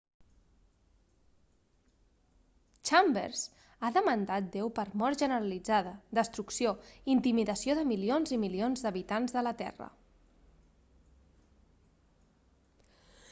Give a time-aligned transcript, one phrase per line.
[2.89, 3.41] chambers
[3.81, 9.45] ha demandat déu per mort generalitzada destrucció i intimidació de milions i milions d'habitants de
[9.49, 9.91] la terra